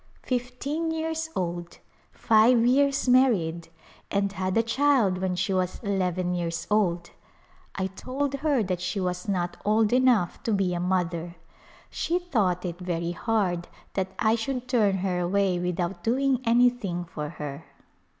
Fifteen 0.23 0.89
years 0.89 1.29
old, 1.35 1.77
five 2.11 2.65
years 2.65 3.07
married, 3.07 3.67
and 4.09 4.31
had 4.31 4.57
a 4.57 4.63
child 4.63 5.19
when 5.19 5.35
she 5.35 5.53
was 5.53 5.79
eleven 5.83 6.33
years 6.33 6.65
old! 6.71 7.11
I 7.75 7.85
told 7.85 8.33
her 8.37 8.63
that 8.63 8.81
she 8.81 8.99
was 8.99 9.27
not 9.27 9.57
old 9.63 9.93
enough 9.93 10.41
to 10.41 10.53
be 10.53 10.73
a 10.73 10.79
mother. 10.79 11.35
She 11.91 12.17
thought 12.17 12.65
it 12.65 12.79
very 12.79 13.11
hard 13.11 13.67
that 13.93 14.11
I 14.17 14.33
should 14.33 14.67
turn 14.67 14.97
her 15.05 15.19
away 15.19 15.59
without 15.59 16.03
doing 16.03 16.41
anything 16.47 17.05
for 17.05 17.29
her. 17.29 17.65